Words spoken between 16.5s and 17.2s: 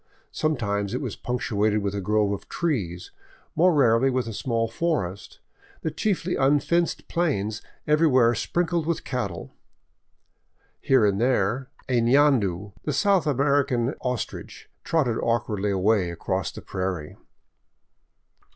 the prairie.